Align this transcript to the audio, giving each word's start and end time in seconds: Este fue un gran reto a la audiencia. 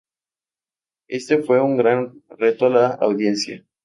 Este 1.09 1.43
fue 1.43 1.61
un 1.61 1.77
gran 1.77 2.23
reto 2.39 2.65
a 2.65 2.69
la 2.71 2.87
audiencia. 2.87 3.63